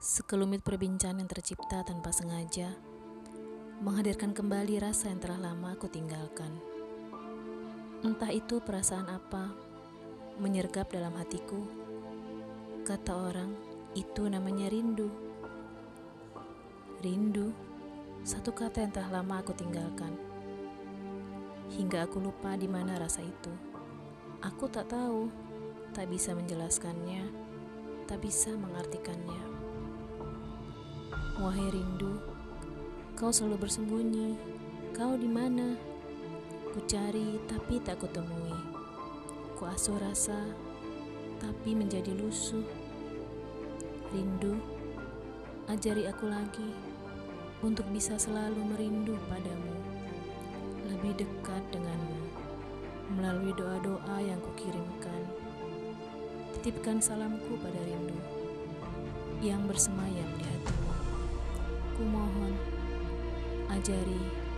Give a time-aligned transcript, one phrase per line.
[0.00, 2.72] Sekelumit perbincangan yang tercipta tanpa sengaja,
[3.84, 6.56] menghadirkan kembali rasa yang telah lama aku tinggalkan.
[8.00, 9.52] Entah itu perasaan apa,
[10.40, 11.60] menyergap dalam hatiku.
[12.80, 13.52] Kata orang,
[13.92, 15.12] itu namanya rindu.
[17.04, 17.52] Rindu,
[18.24, 20.16] satu kata yang telah lama aku tinggalkan.
[21.76, 23.52] Hingga aku lupa di mana rasa itu.
[24.48, 25.28] Aku tak tahu,
[25.92, 27.28] tak bisa menjelaskannya,
[28.08, 29.69] tak bisa mengartikannya.
[31.40, 32.20] Wahai rindu,
[33.16, 34.36] kau selalu bersembunyi.
[34.92, 35.72] Kau di mana?
[36.68, 38.52] Ku cari tapi tak kutemui.
[39.56, 40.36] Ku asuh rasa
[41.40, 42.60] tapi menjadi lusuh.
[44.12, 44.60] Rindu,
[45.64, 46.76] ajari aku lagi
[47.64, 49.80] untuk bisa selalu merindu padamu,
[50.92, 52.20] lebih dekat denganmu
[53.16, 55.24] melalui doa-doa yang kukirimkan.
[56.60, 58.20] Titipkan salamku pada rindu
[59.40, 60.19] yang bersemayam
[62.00, 62.08] di hatimu.
[62.08, 62.56] Ku mohon,
[63.68, 64.49] ajari